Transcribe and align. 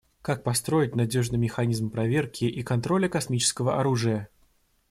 Как 0.23 0.41
построить 0.41 0.95
надежный 0.95 1.37
механизм 1.37 1.91
проверки 1.91 2.45
и 2.45 2.63
контроля 2.63 3.07
космического 3.07 3.79
оружия? 3.79 4.29